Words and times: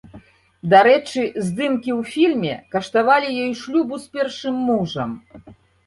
Дарэчы, 0.73 1.21
здымкі 1.45 1.91
ў 1.99 2.15
фільме 2.15 2.55
каштавалі 2.79 3.33
ёй 3.43 3.53
шлюбу 3.63 3.95
з 4.07 4.21
першым 4.21 4.55
мужам. 4.69 5.11